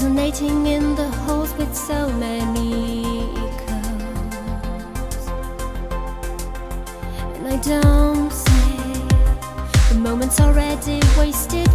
resonating 0.00 0.66
in 0.66 0.94
the 0.94 1.06
halls 1.10 1.52
with 1.58 1.76
so 1.76 2.08
many 2.14 3.04
echoes. 3.36 5.26
And 7.36 7.46
I 7.46 7.58
don't 7.60 8.32
say 8.32 9.92
the 9.92 9.98
moment's 10.00 10.40
already 10.40 11.00
wasted. 11.18 11.70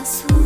the 0.00 0.06
sweet. 0.06 0.39